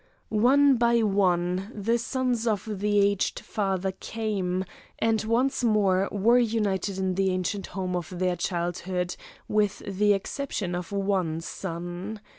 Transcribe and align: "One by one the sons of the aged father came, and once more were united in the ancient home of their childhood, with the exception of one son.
"One 0.33 0.77
by 0.77 1.03
one 1.03 1.71
the 1.75 1.99
sons 1.99 2.47
of 2.47 2.67
the 2.79 2.97
aged 2.97 3.39
father 3.41 3.91
came, 3.91 4.65
and 4.97 5.23
once 5.23 5.63
more 5.63 6.09
were 6.11 6.39
united 6.39 6.97
in 6.97 7.13
the 7.13 7.29
ancient 7.29 7.67
home 7.67 7.95
of 7.95 8.17
their 8.17 8.35
childhood, 8.35 9.15
with 9.47 9.83
the 9.85 10.13
exception 10.13 10.73
of 10.73 10.91
one 10.91 11.39
son. 11.39 12.19